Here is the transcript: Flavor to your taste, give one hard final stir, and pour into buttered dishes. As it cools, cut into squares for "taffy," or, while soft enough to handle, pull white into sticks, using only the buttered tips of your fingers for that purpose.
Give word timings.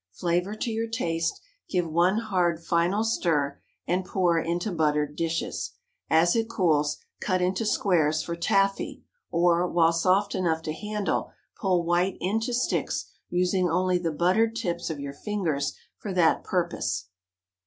Flavor 0.13 0.55
to 0.55 0.71
your 0.71 0.87
taste, 0.89 1.39
give 1.69 1.87
one 1.87 2.17
hard 2.17 2.59
final 2.59 3.03
stir, 3.03 3.61
and 3.85 4.03
pour 4.03 4.39
into 4.39 4.71
buttered 4.71 5.15
dishes. 5.15 5.73
As 6.09 6.35
it 6.35 6.49
cools, 6.49 6.97
cut 7.19 7.39
into 7.39 7.67
squares 7.67 8.23
for 8.23 8.35
"taffy," 8.35 9.03
or, 9.29 9.67
while 9.67 9.93
soft 9.93 10.33
enough 10.33 10.63
to 10.63 10.73
handle, 10.73 11.29
pull 11.59 11.83
white 11.83 12.17
into 12.19 12.51
sticks, 12.51 13.11
using 13.29 13.69
only 13.69 13.99
the 13.99 14.09
buttered 14.11 14.55
tips 14.55 14.89
of 14.89 14.99
your 14.99 15.13
fingers 15.13 15.75
for 15.99 16.11
that 16.11 16.43
purpose. 16.43 17.09